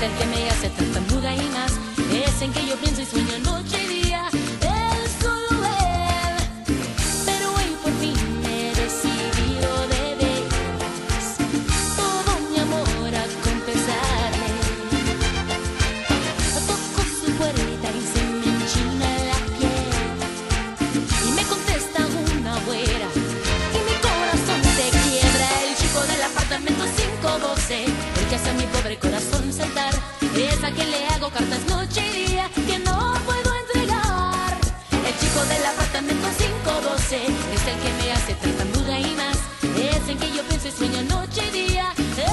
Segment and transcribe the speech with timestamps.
[0.00, 1.72] es el que me hace tartamuda y más.
[2.12, 4.22] Es en que yo pienso y sueño noche y día.
[4.62, 6.36] Él solo él.
[7.26, 11.26] Pero hoy por fin me he decidido de veras
[11.96, 14.48] todo mi amor a confesarle.
[16.66, 19.88] Toco su puerta y se me enchina la piel
[21.26, 23.08] y me contesta una güera
[23.76, 25.48] y mi corazón se quiebra.
[25.68, 29.29] El chico del apartamento 512, el que hace a mi pobre corazón
[31.68, 34.58] noche y día que no puedo entregar.
[34.92, 39.38] El chico del apartamento 512 es el que me hace tartamuda y más.
[39.76, 41.92] Es en que yo pienso y sueño noche y día.
[41.98, 42.30] Es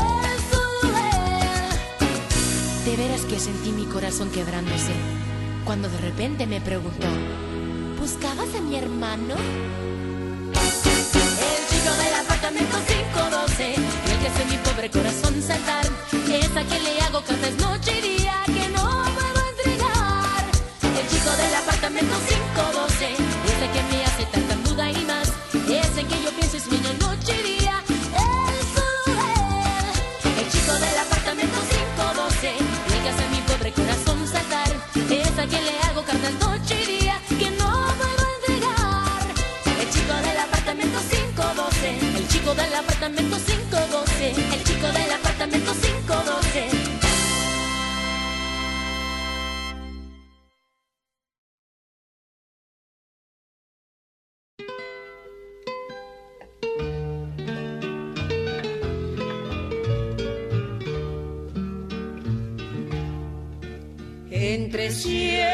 [0.52, 2.06] solo él.
[2.86, 4.94] De veras que sentí mi corazón quebrándose
[5.66, 7.08] cuando de repente me preguntó:
[8.00, 9.36] ¿Buscabas a mi hermano?
[10.54, 15.87] El chico del apartamento 512, el que hace mi pobre corazón saltar,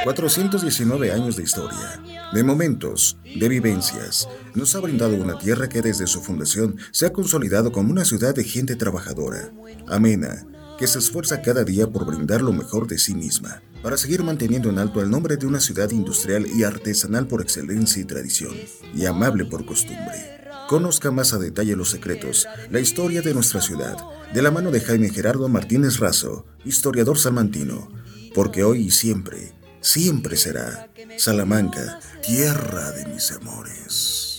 [0.04, 2.02] 419 años de historia,
[2.34, 7.14] de momentos, de vivencias, nos ha brindado una tierra que desde su fundación se ha
[7.14, 9.54] consolidado como una ciudad de gente trabajadora,
[9.88, 10.46] amena,
[10.78, 14.70] que se esfuerza cada día por brindar lo mejor de sí misma, para seguir manteniendo
[14.70, 18.54] en alto el nombre de una ciudad industrial y artesanal por excelencia y tradición,
[18.94, 20.42] y amable por costumbre.
[20.68, 23.98] Conozca más a detalle los secretos, la historia de nuestra ciudad,
[24.34, 27.90] de la mano de Jaime Gerardo Martínez Razo, historiador salmantino,
[28.34, 29.53] porque hoy y siempre,
[29.84, 34.38] siempre será Salamanca, tierra de mis amores.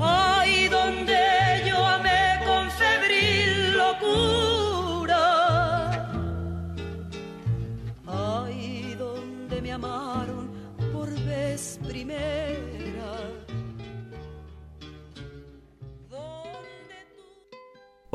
[0.00, 1.18] Ay, donde
[1.68, 5.18] yo amé con febril locura.
[8.06, 10.50] Ay, donde me amaron
[10.92, 12.51] por vez primera.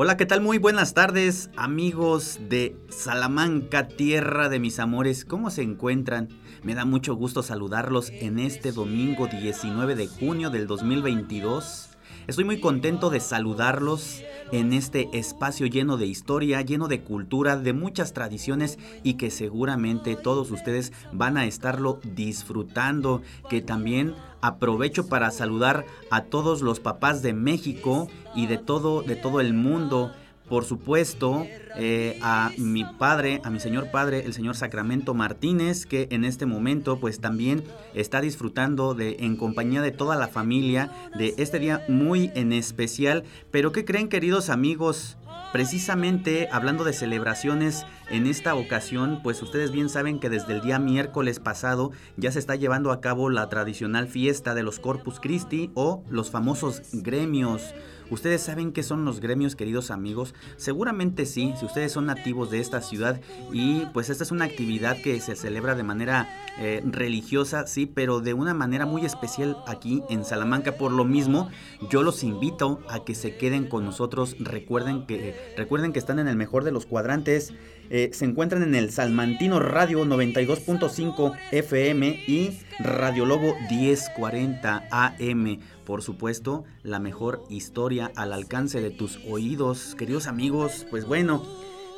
[0.00, 0.40] Hola, ¿qué tal?
[0.40, 5.24] Muy buenas tardes, amigos de Salamanca, tierra de mis amores.
[5.24, 6.28] ¿Cómo se encuentran?
[6.62, 11.97] Me da mucho gusto saludarlos en este domingo 19 de junio del 2022.
[12.26, 14.22] Estoy muy contento de saludarlos
[14.52, 20.16] en este espacio lleno de historia, lleno de cultura, de muchas tradiciones y que seguramente
[20.16, 23.22] todos ustedes van a estarlo disfrutando.
[23.48, 29.16] Que también aprovecho para saludar a todos los papás de México y de todo, de
[29.16, 30.12] todo el mundo.
[30.48, 31.46] Por supuesto,
[31.76, 36.46] eh, a mi padre, a mi señor padre, el señor Sacramento Martínez, que en este
[36.46, 37.64] momento pues también
[37.94, 43.24] está disfrutando de en compañía de toda la familia de este día muy en especial.
[43.50, 45.18] Pero ¿qué creen queridos amigos?
[45.52, 50.78] Precisamente hablando de celebraciones, en esta ocasión, pues ustedes bien saben que desde el día
[50.78, 55.70] miércoles pasado ya se está llevando a cabo la tradicional fiesta de los Corpus Christi
[55.74, 57.74] o los famosos gremios.
[58.10, 60.34] ¿Ustedes saben qué son los gremios, queridos amigos?
[60.56, 63.20] Seguramente sí, si ustedes son nativos de esta ciudad
[63.52, 66.28] y pues esta es una actividad que se celebra de manera
[66.58, 70.72] eh, religiosa, sí, pero de una manera muy especial aquí en Salamanca.
[70.72, 71.50] Por lo mismo,
[71.90, 74.36] yo los invito a que se queden con nosotros.
[74.38, 77.52] Recuerden que, recuerden que están en el mejor de los cuadrantes.
[77.90, 85.58] Eh, se encuentran en el Salmantino Radio 92.5 FM y Radio Lobo 1040 AM.
[85.88, 90.86] Por supuesto, la mejor historia al alcance de tus oídos, queridos amigos.
[90.90, 91.42] Pues bueno,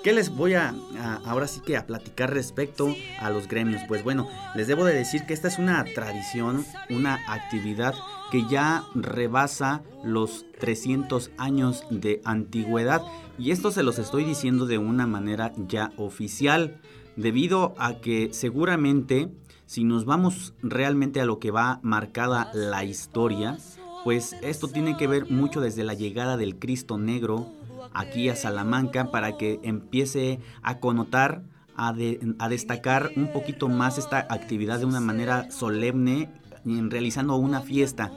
[0.05, 0.75] ¿Qué les voy a,
[1.27, 3.83] ahora sí que a platicar respecto a los gremios?
[3.89, 7.95] Pues bueno, les debo de decir que esta es una tradición, una actividad
[8.31, 13.03] que ya rebasa los 300 años de antigüedad
[13.39, 16.81] y esto se los estoy diciendo de una manera ya oficial
[17.17, 19.29] debido a que seguramente
[19.71, 23.57] si nos vamos realmente a lo que va marcada la historia,
[24.05, 27.53] pues esto tiene que ver mucho desde la llegada del Cristo Negro
[27.93, 31.43] aquí a Salamanca para que empiece a connotar,
[31.77, 36.31] a, destacar un poquito más esta actividad de una manera solemne,
[36.65, 38.13] realizando una fiesta.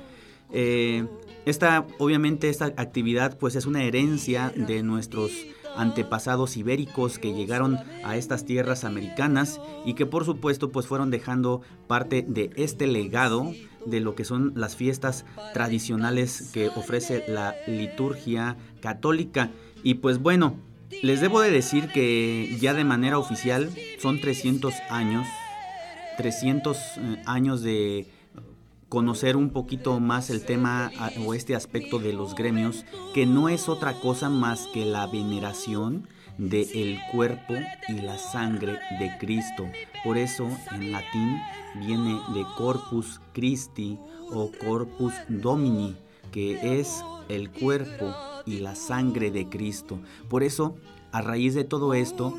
[0.51, 1.07] Eh,
[1.45, 5.31] esta, obviamente, esta actividad pues es una herencia de nuestros
[5.75, 11.61] antepasados ibéricos que llegaron a estas tierras americanas y que por supuesto pues fueron dejando
[11.87, 13.51] parte de este legado
[13.85, 19.51] de lo que son las fiestas tradicionales que ofrece la liturgia católica.
[19.83, 20.55] Y pues bueno,
[21.01, 25.27] les debo de decir que ya de manera oficial son 300 años,
[26.17, 28.07] 300 eh, años de
[28.93, 30.91] conocer un poquito más el tema
[31.25, 32.85] o este aspecto de los gremios,
[33.15, 36.07] que no es otra cosa más que la veneración
[36.37, 37.55] del el cuerpo
[37.87, 39.65] y la sangre de Cristo.
[40.03, 41.41] Por eso en latín
[41.87, 43.97] viene de Corpus Christi
[44.31, 45.97] o Corpus Domini,
[46.31, 48.13] que es el cuerpo
[48.45, 49.97] y la sangre de Cristo.
[50.29, 50.75] Por eso,
[51.11, 52.37] a raíz de todo esto,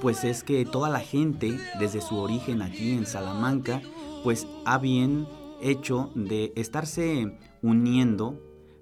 [0.00, 3.82] pues es que toda la gente, desde su origen aquí en Salamanca,
[4.22, 5.26] pues ha bien
[5.60, 8.40] hecho de estarse uniendo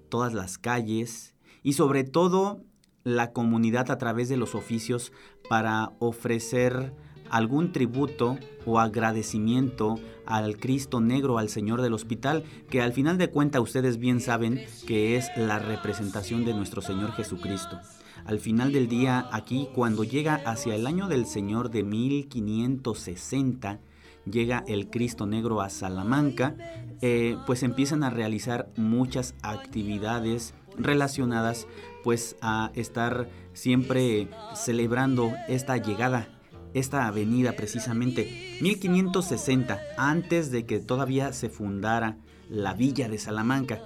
[0.08, 2.62] todas las calles y sobre todo
[3.04, 5.12] la comunidad a través de los oficios
[5.48, 6.94] para ofrecer
[7.30, 13.30] algún tributo o agradecimiento al Cristo Negro, al Señor del Hospital, que al final de
[13.30, 17.80] cuentas ustedes bien saben que es la representación de nuestro Señor Jesucristo.
[18.24, 23.80] Al final del día, aquí, cuando llega hacia el año del Señor de 1560,
[24.30, 26.56] llega el Cristo Negro a Salamanca,
[27.00, 31.66] eh, pues empiezan a realizar muchas actividades relacionadas
[32.02, 36.28] pues a estar siempre celebrando esta llegada
[36.74, 42.18] esta avenida precisamente 1560 antes de que todavía se fundara
[42.50, 43.80] la villa de Salamanca.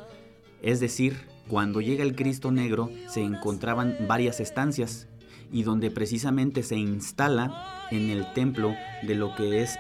[0.63, 5.07] Es decir cuando llega el Cristo Negro se encontraban varias estancias
[5.53, 9.79] y donde precisamente se instala en el templo de lo que es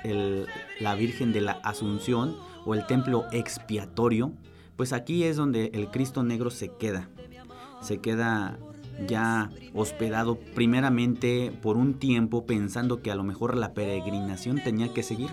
[0.80, 4.32] la Virgen de la Asunción o el templo expiatorio,
[4.76, 7.08] pues aquí es donde el Cristo Negro se queda.
[7.82, 8.58] Se queda
[9.06, 15.02] ya hospedado primeramente por un tiempo pensando que a lo mejor la peregrinación tenía que
[15.02, 15.30] seguir.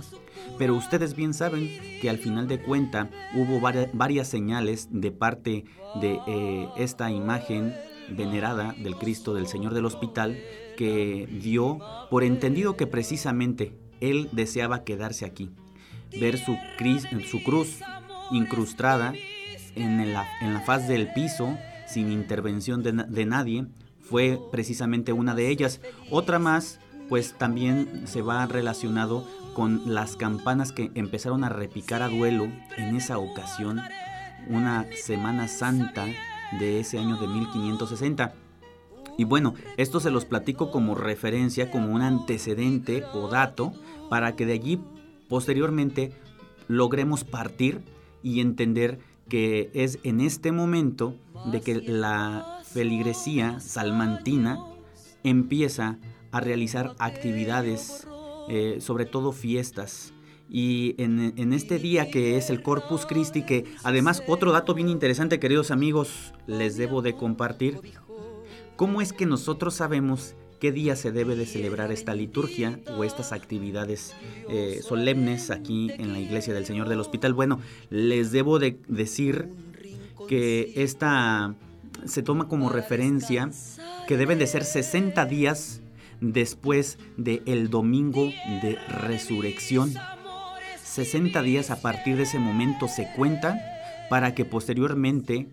[0.58, 1.70] Pero ustedes bien saben
[2.02, 5.66] que al final de cuenta hubo varias, señales de parte
[6.00, 7.74] de eh, esta imagen
[8.10, 10.38] venerada del Cristo del Señor del Hospital
[10.78, 15.50] que dio por entendido que precisamente él deseaba quedarse aquí,
[16.20, 16.58] ver su,
[17.30, 17.80] su cruz
[18.32, 19.14] incrustada
[19.76, 21.58] en la, en la, faz del piso
[21.88, 23.66] sin intervención de, de nadie,
[24.02, 25.82] fue precisamente una de ellas.
[26.10, 32.10] Otra más, pues también se va relacionado con las campanas que empezaron a repicar a
[32.10, 32.48] duelo
[32.78, 33.82] en esa ocasión,
[34.50, 36.08] una Semana Santa
[36.60, 38.34] de ese año de 1560.
[39.18, 43.74] Y bueno, esto se los platico como referencia, como un antecedente o dato,
[44.10, 44.82] para que de allí
[45.30, 46.12] posteriormente
[46.68, 47.82] logremos partir
[48.24, 49.00] y entender
[49.30, 51.16] que es en este momento
[51.52, 54.60] de que la feligresía salmantina
[55.24, 55.98] empieza
[56.32, 58.08] a realizar actividades,
[58.50, 60.14] eh, sobre todo fiestas,
[60.50, 65.40] y en, este día que es el Corpus Christi, que además otro dato bien interesante,
[65.40, 67.80] queridos amigos, les debo de compartir,
[68.76, 73.32] ¿cómo es que nosotros sabemos qué día se debe de celebrar esta liturgia o estas
[73.32, 74.14] actividades
[74.50, 77.34] eh, solemnes aquí en la iglesia del Señor del Hospital?
[77.34, 77.60] Bueno,
[77.90, 79.50] les debo de decir
[80.28, 81.56] que esta
[82.06, 83.50] se toma como referencia
[84.08, 85.82] que deben de ser 60 días
[86.22, 89.94] después del el domingo de resurrección.
[90.96, 93.60] 60 días a partir de ese momento se cuentan
[94.10, 95.50] para que posteriormente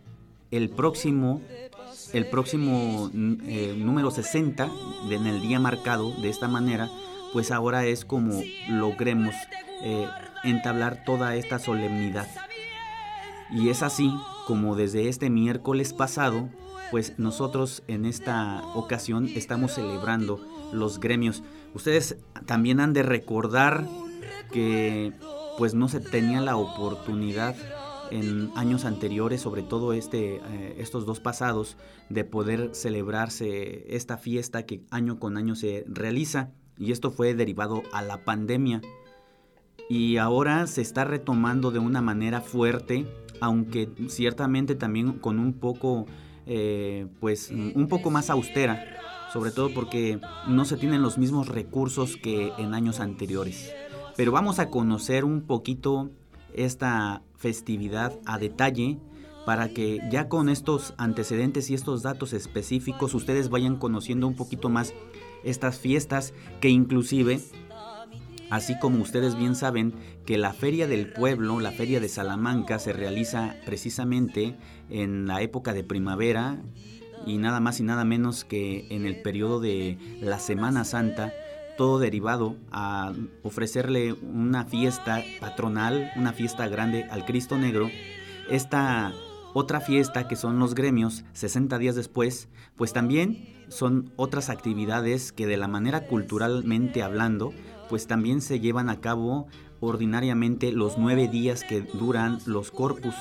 [0.52, 1.40] el próximo,
[2.12, 4.70] el próximo eh, número 60
[5.11, 6.88] en el día marcado de esta manera,
[7.32, 9.34] pues ahora es como logremos
[9.82, 10.06] eh,
[10.44, 12.28] entablar toda esta solemnidad.
[13.50, 14.14] Y es así
[14.46, 16.49] como desde este miércoles pasado,
[16.92, 20.38] pues nosotros en esta ocasión estamos celebrando
[20.72, 21.42] los gremios.
[21.75, 23.84] Ustedes también han de recordar
[24.52, 25.12] que
[25.59, 27.56] pues no se tenía la oportunidad
[28.12, 31.78] en años anteriores, sobre todo este, eh, estos dos pasados,
[32.11, 36.50] de poder celebrarse esta fiesta que año con año se realiza.
[36.76, 38.82] Y esto fue derivado a la pandemia.
[39.88, 43.06] Y ahora se está retomando de una manera fuerte,
[43.40, 46.06] aunque ciertamente también con un poco,
[46.47, 48.85] eh, pues, un poco más austera,
[49.32, 53.73] sobre todo porque no se tienen los mismos recursos que en años anteriores.
[54.16, 56.11] Pero vamos a conocer un poquito
[56.54, 58.99] esta festividad a detalle
[59.47, 64.69] para que ya con estos antecedentes y estos datos específicos ustedes vayan conociendo un poquito
[64.69, 64.95] más
[65.42, 67.40] estas fiestas que inclusive
[68.52, 69.95] Así como ustedes bien saben
[70.26, 74.57] que la Feria del Pueblo, la Feria de Salamanca, se realiza precisamente
[74.90, 76.61] en la época de primavera
[77.25, 81.33] y nada más y nada menos que en el periodo de la Semana Santa,
[81.76, 83.12] todo derivado a
[83.43, 87.91] ofrecerle una fiesta patronal, una fiesta grande al Cristo Negro.
[88.49, 89.12] Esta
[89.55, 95.47] otra fiesta que son los gremios 60 días después, pues también son otras actividades que
[95.47, 97.52] de la manera culturalmente hablando,
[97.88, 99.49] pues también se llevan a cabo
[99.81, 103.14] ordinariamente los nueve días que duran los corpus.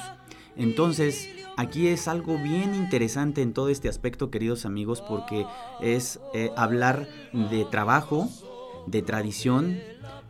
[0.55, 5.45] Entonces, aquí es algo bien interesante en todo este aspecto, queridos amigos, porque
[5.81, 8.29] es eh, hablar de trabajo,
[8.87, 9.79] de tradición,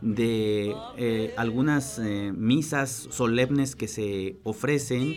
[0.00, 5.14] de eh, algunas eh, misas solemnes que se ofrecen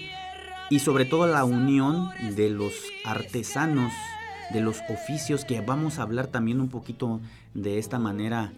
[0.69, 3.93] y sobre todo la unión de los artesanos,
[4.51, 7.19] de los oficios, que vamos a hablar también un poquito
[7.53, 8.53] de esta manera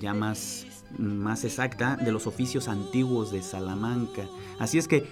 [0.00, 0.64] ya más,
[0.96, 4.22] más exacta, de los oficios antiguos de Salamanca.
[4.58, 5.06] Así es que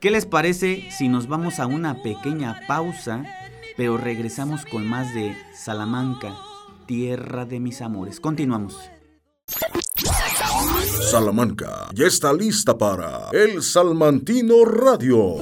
[0.00, 3.24] ¿Qué les parece si nos vamos a una pequeña pausa,
[3.78, 6.36] pero regresamos con más de Salamanca,
[6.86, 8.20] tierra de mis amores?
[8.20, 8.76] Continuamos.
[11.10, 15.36] Salamanca ya está lista para El Salmantino Radio.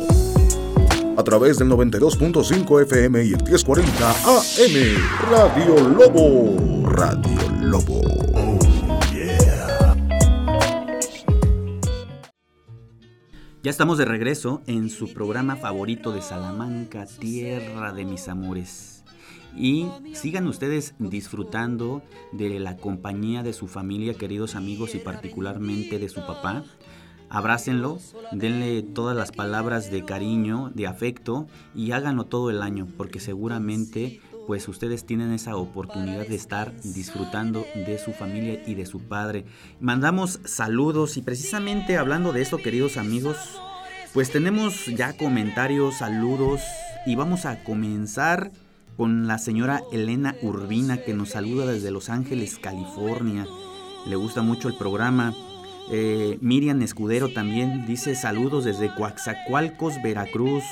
[1.16, 6.88] A través del 92.5 FM y el 1040 AM, Radio Lobo.
[6.88, 8.73] Radio Lobo.
[13.64, 19.04] Ya estamos de regreso en su programa favorito de Salamanca, Tierra de mis Amores.
[19.56, 22.02] Y sigan ustedes disfrutando
[22.32, 26.62] de la compañía de su familia, queridos amigos, y particularmente de su papá.
[27.30, 28.00] Abrácenlo,
[28.32, 34.20] denle todas las palabras de cariño, de afecto y háganlo todo el año, porque seguramente
[34.46, 39.44] pues ustedes tienen esa oportunidad de estar disfrutando de su familia y de su padre.
[39.80, 43.36] Mandamos saludos y precisamente hablando de esto, queridos amigos,
[44.12, 46.60] pues tenemos ya comentarios, saludos
[47.06, 48.52] y vamos a comenzar
[48.96, 53.46] con la señora Elena Urbina que nos saluda desde Los Ángeles, California.
[54.06, 55.34] Le gusta mucho el programa.
[55.90, 60.64] Eh, Miriam Escudero también dice saludos desde Coaxacualcos, Veracruz.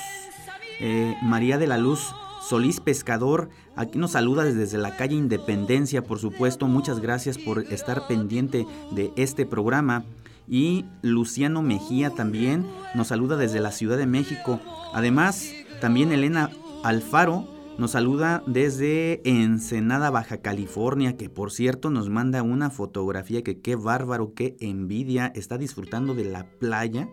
[0.79, 2.13] Eh, María de la Luz
[2.47, 6.67] Solís Pescador, aquí nos saluda desde la calle Independencia, por supuesto.
[6.67, 10.03] Muchas gracias por estar pendiente de este programa.
[10.47, 14.59] Y Luciano Mejía también nos saluda desde la Ciudad de México.
[14.93, 16.51] Además, también Elena
[16.83, 17.47] Alfaro
[17.77, 23.75] nos saluda desde Ensenada, Baja California, que por cierto nos manda una fotografía que qué
[23.75, 27.07] bárbaro, qué envidia, está disfrutando de la playa.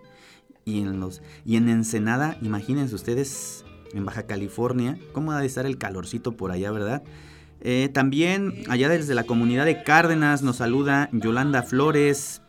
[0.64, 4.98] Y en, los, y en Ensenada, imagínense ustedes, en Baja California.
[5.12, 7.02] ¿Cómo ha de estar el calorcito por allá, verdad?
[7.60, 12.42] Eh, también allá desde la comunidad de Cárdenas nos saluda Yolanda Flores.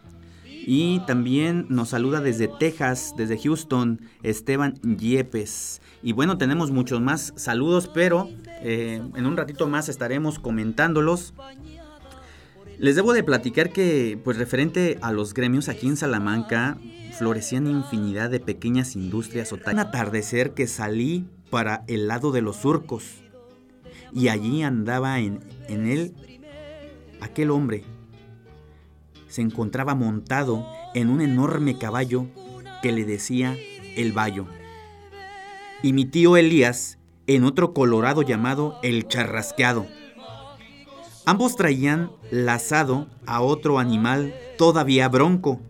[0.64, 5.82] Y también nos saluda desde Texas, desde Houston, Esteban Yepes.
[6.04, 8.30] Y bueno, tenemos muchos más saludos, pero
[8.62, 11.34] eh, en un ratito más estaremos comentándolos.
[12.82, 16.80] Les debo de platicar que, pues referente a los gremios aquí en Salamanca,
[17.16, 22.56] florecían infinidad de pequeñas industrias o Un atardecer que salí para el lado de los
[22.56, 23.22] surcos
[24.12, 26.16] y allí andaba en, en él
[27.20, 27.84] aquel hombre.
[29.28, 32.26] Se encontraba montado en un enorme caballo
[32.82, 33.56] que le decía
[33.96, 34.48] el Bayo.
[35.84, 36.98] Y mi tío Elías
[37.28, 39.86] en otro colorado llamado el Charrasqueado.
[41.26, 45.62] Ambos traían lazado a otro animal todavía bronco,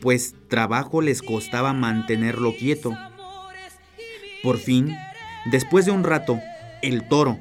[0.00, 2.92] pues trabajo les costaba mantenerlo quieto.
[4.42, 4.96] Por fin,
[5.50, 6.38] después de un rato,
[6.80, 7.38] el toro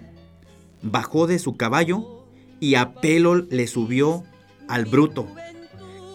[0.81, 2.25] bajó de su caballo
[2.59, 4.23] y a pelo le subió
[4.67, 5.27] al bruto,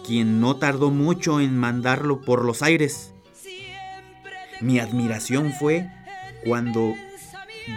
[0.05, 3.13] quien no tardó mucho en mandarlo por los aires.
[4.61, 5.89] Mi admiración fue
[6.45, 6.93] cuando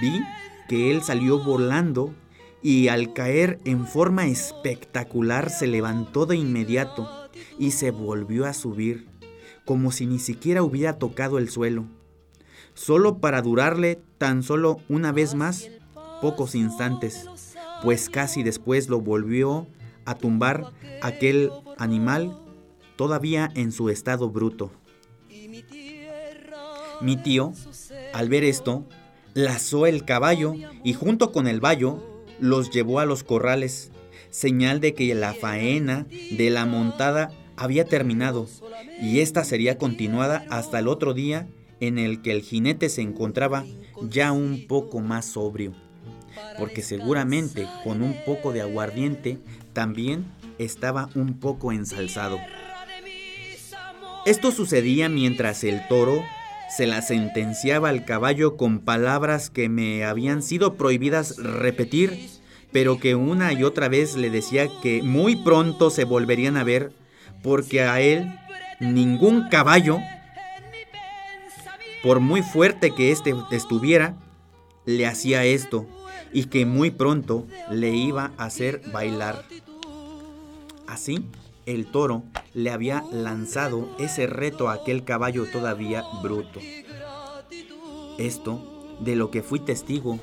[0.00, 0.20] vi
[0.68, 2.12] que él salió volando
[2.62, 7.08] y al caer en forma espectacular se levantó de inmediato
[7.58, 9.08] y se volvió a subir,
[9.64, 11.86] como si ni siquiera hubiera tocado el suelo,
[12.74, 15.68] solo para durarle tan solo una vez más
[16.20, 17.26] pocos instantes,
[17.82, 19.66] pues casi después lo volvió
[20.04, 20.72] a tumbar
[21.02, 22.36] aquel animal
[22.96, 24.72] todavía en su estado bruto.
[27.00, 27.52] Mi tío,
[28.12, 28.84] al ver esto,
[29.34, 32.07] lazó el caballo y junto con el vallo
[32.40, 33.90] los llevó a los corrales,
[34.30, 38.46] señal de que la faena de la montada había terminado
[39.00, 41.48] y esta sería continuada hasta el otro día
[41.80, 43.64] en el que el jinete se encontraba
[44.02, 45.72] ya un poco más sobrio,
[46.58, 49.38] porque seguramente con un poco de aguardiente
[49.72, 50.26] también
[50.58, 52.38] estaba un poco ensalzado.
[54.26, 56.22] Esto sucedía mientras el toro
[56.68, 62.28] se la sentenciaba al caballo con palabras que me habían sido prohibidas repetir,
[62.72, 66.92] pero que una y otra vez le decía que muy pronto se volverían a ver,
[67.42, 68.38] porque a él
[68.80, 69.98] ningún caballo,
[72.02, 74.16] por muy fuerte que éste estuviera,
[74.84, 75.86] le hacía esto
[76.32, 79.44] y que muy pronto le iba a hacer bailar.
[80.86, 81.24] Así,
[81.68, 86.60] el toro le había lanzado ese reto a aquel caballo todavía bruto.
[88.18, 90.18] Esto de lo que fui testigo,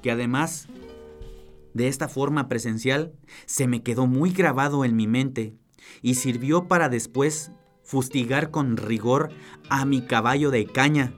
[0.00, 0.68] que además
[1.74, 3.12] de esta forma presencial
[3.46, 5.56] se me quedó muy grabado en mi mente
[6.02, 7.50] y sirvió para después
[7.82, 9.30] fustigar con rigor
[9.70, 11.12] a mi caballo de caña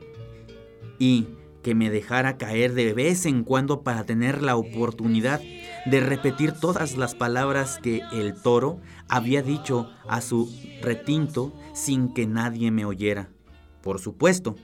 [0.98, 1.28] y
[1.62, 5.42] que me dejara caer de vez en cuando para tener la oportunidad
[5.86, 12.26] de repetir todas las palabras que el toro había dicho a su retinto sin que
[12.26, 13.30] nadie me oyera.
[13.82, 14.56] Por supuesto.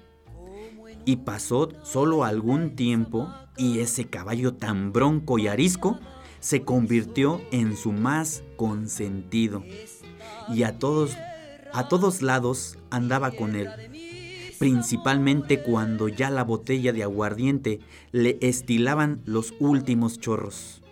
[1.04, 5.98] Y pasó solo algún tiempo y ese caballo tan bronco y arisco
[6.40, 9.64] se convirtió en su más consentido.
[10.48, 11.16] Y a todos,
[11.72, 13.68] a todos lados andaba con él
[14.58, 17.78] principalmente cuando ya la botella de aguardiente
[18.10, 20.82] le estilaban los últimos chorros.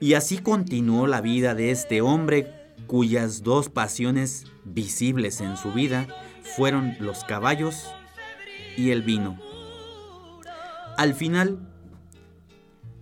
[0.00, 2.52] Y así continuó la vida de este hombre
[2.86, 6.06] cuyas dos pasiones visibles en su vida
[6.56, 7.86] fueron los caballos
[8.76, 9.38] y el vino.
[10.96, 11.58] Al final,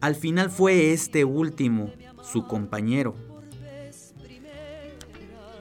[0.01, 3.15] al final fue este último su compañero.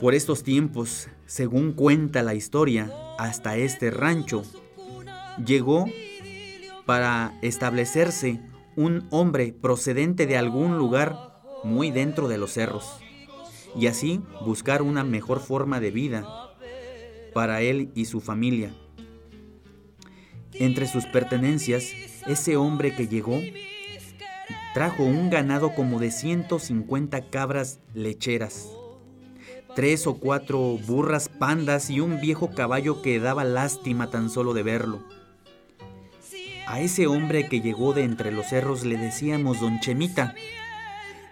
[0.00, 4.42] Por estos tiempos, según cuenta la historia, hasta este rancho
[5.44, 5.86] llegó
[6.86, 8.40] para establecerse
[8.76, 12.98] un hombre procedente de algún lugar muy dentro de los cerros
[13.76, 16.26] y así buscar una mejor forma de vida
[17.32, 18.74] para él y su familia.
[20.54, 21.90] Entre sus pertenencias,
[22.26, 23.40] ese hombre que llegó
[24.74, 28.68] trajo un ganado como de 150 cabras lecheras,
[29.74, 34.62] tres o cuatro burras pandas y un viejo caballo que daba lástima tan solo de
[34.62, 35.02] verlo.
[36.72, 40.34] A ese hombre que llegó de entre los cerros le decíamos don Chemita,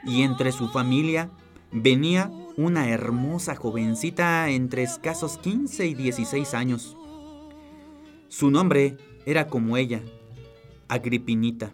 [0.04, 1.30] y entre su familia
[1.72, 6.94] venía una hermosa jovencita entre escasos 15 y 16 años.
[8.28, 10.02] Su nombre era como ella,
[10.88, 11.72] Agripinita,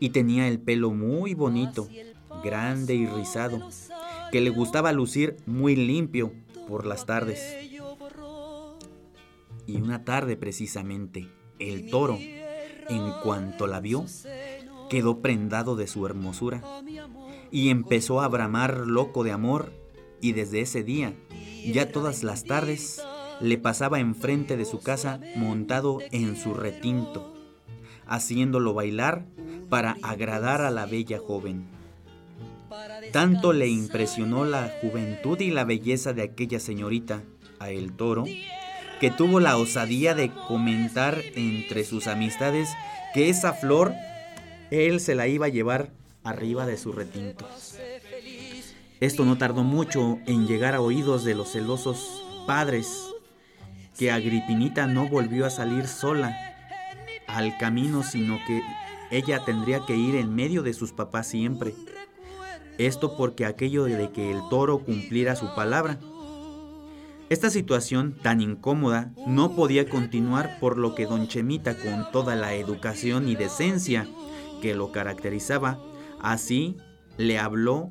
[0.00, 1.88] y tenía el pelo muy bonito,
[2.42, 3.68] grande y rizado,
[4.32, 6.32] que le gustaba lucir muy limpio
[6.66, 7.56] por las tardes.
[9.64, 11.28] Y una tarde precisamente,
[11.62, 14.04] el toro, en cuanto la vio,
[14.90, 16.62] quedó prendado de su hermosura
[17.50, 19.72] y empezó a bramar loco de amor
[20.20, 21.14] y desde ese día,
[21.66, 23.02] ya todas las tardes,
[23.40, 27.34] le pasaba enfrente de su casa montado en su retinto,
[28.06, 29.26] haciéndolo bailar
[29.68, 31.66] para agradar a la bella joven.
[33.12, 37.22] Tanto le impresionó la juventud y la belleza de aquella señorita
[37.58, 38.24] a el toro,
[39.02, 42.68] que tuvo la osadía de comentar entre sus amistades
[43.12, 43.92] que esa flor
[44.70, 45.90] él se la iba a llevar
[46.22, 47.44] arriba de su retinto.
[49.00, 53.08] Esto no tardó mucho en llegar a oídos de los celosos padres,
[53.98, 56.38] que Agripinita no volvió a salir sola
[57.26, 58.62] al camino, sino que
[59.10, 61.74] ella tendría que ir en medio de sus papás siempre.
[62.78, 65.98] Esto porque aquello de que el toro cumpliera su palabra.
[67.32, 72.52] Esta situación tan incómoda no podía continuar por lo que don Chemita con toda la
[72.52, 74.06] educación y decencia
[74.60, 75.80] que lo caracterizaba,
[76.20, 76.76] así
[77.16, 77.90] le habló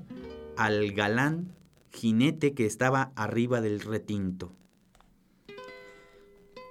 [0.58, 1.56] al galán
[1.92, 4.54] jinete que estaba arriba del retinto.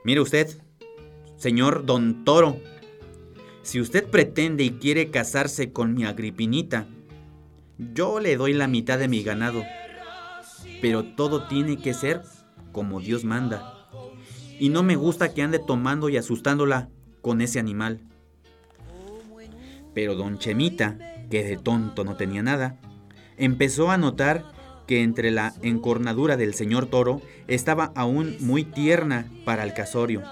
[0.05, 0.63] Mire usted,
[1.39, 2.57] señor don Toro,
[3.63, 6.87] si usted pretende y quiere casarse con mi agripinita,
[7.79, 9.65] yo le doy la mitad de mi ganado,
[10.81, 12.23] pero todo tiene que ser
[12.73, 13.89] como Dios manda.
[14.59, 16.89] Y no me gusta que ande tomando y asustándola
[17.23, 18.01] con ese animal.
[19.95, 20.99] Pero don Chemita,
[21.31, 22.79] que de tonto no tenía nada,
[23.37, 24.45] empezó a notar
[24.87, 30.23] que entre la encornadura del señor toro estaba aún muy tierna para el casorio,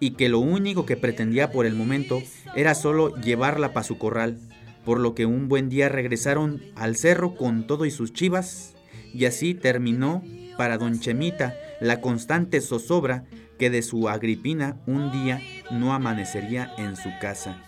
[0.00, 2.20] y que lo único que pretendía por el momento
[2.56, 4.38] era solo llevarla para su corral,
[4.84, 8.74] por lo que un buen día regresaron al cerro con todo y sus chivas,
[9.14, 10.24] y así terminó
[10.56, 13.24] para don Chemita la constante zozobra
[13.58, 15.40] que de su Agripina un día
[15.70, 17.62] no amanecería en su casa.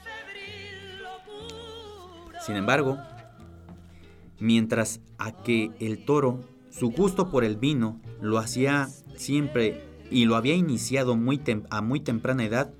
[2.44, 2.98] Sin embargo,
[4.38, 10.36] mientras a que el toro, su gusto por el vino, lo hacía siempre y lo
[10.36, 12.72] había iniciado muy a muy temprana edad,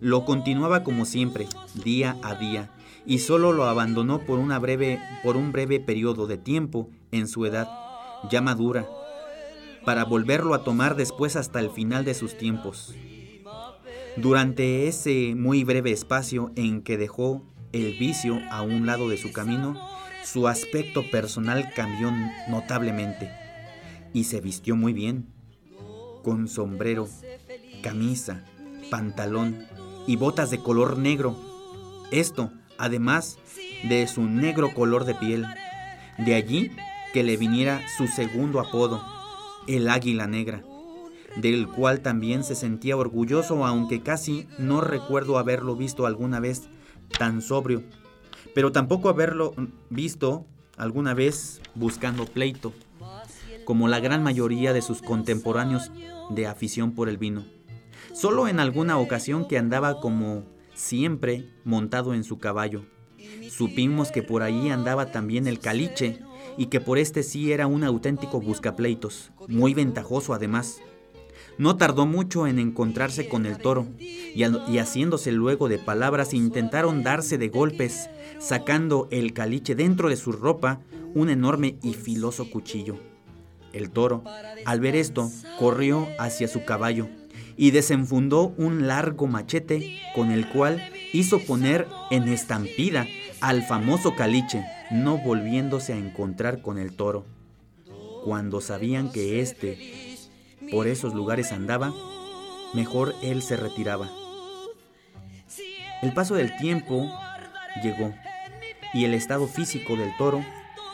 [0.00, 1.46] lo continuaba como siempre,
[1.82, 2.70] día a día,
[3.06, 7.46] y solo lo abandonó por, una breve, por un breve periodo de tiempo en su
[7.46, 7.68] edad
[8.30, 8.86] ya madura,
[9.86, 12.92] para volverlo a tomar después hasta el final de sus tiempos.
[14.16, 19.32] Durante ese muy breve espacio en que dejó el vicio a un lado de su
[19.32, 19.80] camino,
[20.24, 22.10] su aspecto personal cambió
[22.48, 23.30] notablemente
[24.12, 25.28] y se vistió muy bien,
[26.24, 27.08] con sombrero,
[27.80, 28.44] camisa,
[28.90, 29.68] pantalón
[30.08, 31.36] y botas de color negro.
[32.10, 33.38] Esto, además
[33.88, 35.46] de su negro color de piel.
[36.18, 36.72] De allí
[37.12, 39.15] que le viniera su segundo apodo,
[39.66, 40.62] el Águila Negra,
[41.36, 46.68] del cual también se sentía orgulloso, aunque casi no recuerdo haberlo visto alguna vez
[47.18, 47.82] tan sobrio,
[48.54, 49.54] pero tampoco haberlo
[49.90, 52.72] visto alguna vez buscando pleito,
[53.64, 55.90] como la gran mayoría de sus contemporáneos
[56.30, 57.44] de afición por el vino.
[58.14, 62.84] Solo en alguna ocasión que andaba como siempre montado en su caballo.
[63.50, 66.20] Supimos que por ahí andaba también el caliche,
[66.56, 70.80] y que por este sí era un auténtico buscapleitos, muy ventajoso además.
[71.58, 77.02] No tardó mucho en encontrarse con el toro, y, y, haciéndose luego de palabras intentaron
[77.02, 80.80] darse de golpes, sacando el caliche dentro de su ropa
[81.14, 82.98] un enorme y filoso cuchillo.
[83.72, 84.22] El toro,
[84.64, 87.08] al ver esto, corrió hacia su caballo
[87.56, 93.06] y desenfundó un largo machete con el cual hizo poner en estampida
[93.40, 97.26] al famoso caliche, no volviéndose a encontrar con el toro.
[98.24, 100.16] Cuando sabían que éste
[100.70, 101.92] por esos lugares andaba,
[102.74, 104.10] mejor él se retiraba.
[106.02, 107.10] El paso del tiempo
[107.82, 108.12] llegó
[108.92, 110.44] y el estado físico del toro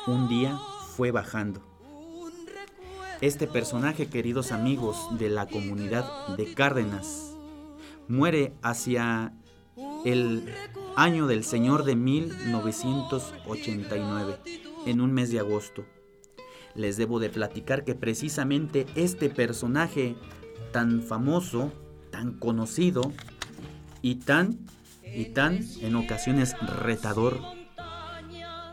[0.07, 0.59] un día
[0.97, 1.63] fue bajando.
[3.21, 7.33] Este personaje, queridos amigos de la comunidad de Cárdenas,
[8.09, 9.33] muere hacia
[10.05, 10.53] el
[10.97, 14.39] año del Señor de 1989,
[14.87, 15.87] en un mes de agosto.
[16.75, 20.17] Les debo de platicar que precisamente este personaje
[20.73, 21.73] tan famoso,
[22.11, 23.13] tan conocido
[24.01, 24.59] y tan
[25.15, 27.41] y tan en ocasiones retador,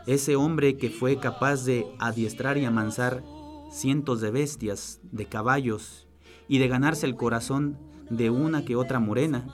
[0.06, 3.22] ese hombre que fue capaz de adiestrar y amansar
[3.70, 6.08] cientos de bestias, de caballos
[6.48, 9.46] y de ganarse el corazón de una que otra morena,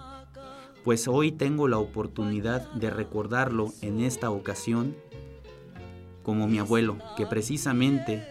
[0.87, 4.95] pues hoy tengo la oportunidad de recordarlo en esta ocasión
[6.23, 8.25] como mi abuelo, que precisamente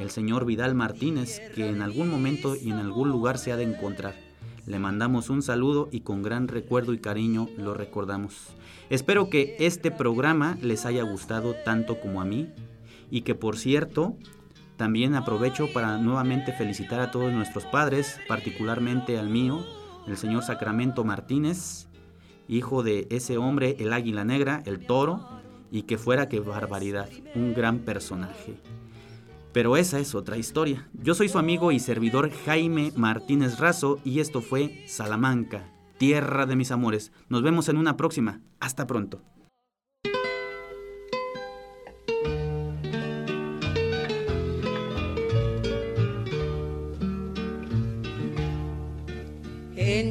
[0.00, 3.62] el señor Vidal Martínez, que en algún momento y en algún lugar se ha de
[3.62, 4.16] encontrar.
[4.66, 8.48] Le mandamos un saludo y con gran recuerdo y cariño lo recordamos.
[8.90, 12.48] Espero que este programa les haya gustado tanto como a mí
[13.12, 14.16] y que por cierto
[14.76, 19.64] también aprovecho para nuevamente felicitar a todos nuestros padres, particularmente al mío,
[20.08, 21.86] el señor Sacramento Martínez,
[22.48, 25.20] hijo de ese hombre, el águila negra, el toro,
[25.70, 28.60] y que fuera que barbaridad, un gran personaje.
[29.52, 30.88] Pero esa es otra historia.
[30.94, 36.56] Yo soy su amigo y servidor Jaime Martínez Razo y esto fue Salamanca, tierra de
[36.56, 37.12] mis amores.
[37.28, 38.40] Nos vemos en una próxima.
[38.60, 39.22] Hasta pronto.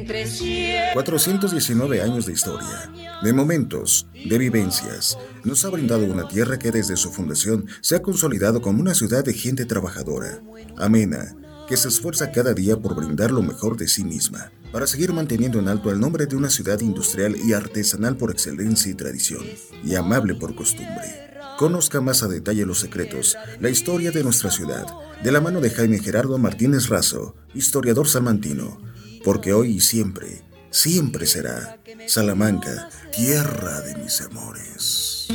[0.02, 2.90] Entre 419 años de historia,
[3.22, 8.02] de momentos, de vivencias, nos ha brindado una tierra que desde su fundación se ha
[8.02, 10.40] consolidado como una ciudad de gente trabajadora,
[10.76, 11.36] amena,
[11.68, 15.60] que se esfuerza cada día por brindar lo mejor de sí misma, para seguir manteniendo
[15.60, 19.44] en alto el nombre de una ciudad industrial y artesanal por excelencia y tradición,
[19.84, 21.30] y amable por costumbre.
[21.58, 24.86] Conozca más a detalle los secretos, la historia de nuestra ciudad,
[25.22, 28.80] de la mano de Jaime Gerardo Martínez Razo, historiador salmantino,
[29.24, 35.28] porque hoy y siempre, siempre será Salamanca, tierra de mis amores.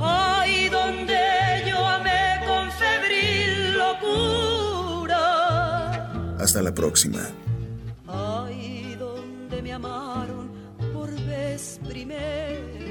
[0.00, 1.18] Ay, donde
[1.68, 5.16] yo amé con febril locura.
[6.38, 7.20] Hasta la próxima.
[8.06, 10.50] Ay, donde me amaron
[10.92, 12.81] por vez primera.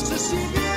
[0.00, 0.67] No sé si vienes